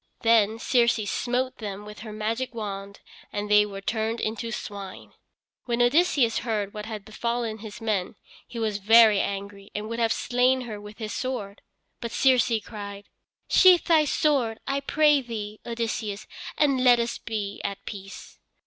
[0.23, 3.01] Then Circe smote them with her magic wand
[3.31, 5.13] and they were turned into swine.
[5.65, 8.15] When Odysseus heard what had befallen his men
[8.47, 11.61] he was very angry and would have slain her with his sword.
[11.99, 13.09] But Circe cried:
[13.47, 16.25] "Sheathe thy sword, I pray thee, Odysseus,
[16.57, 18.39] and let us be at peace."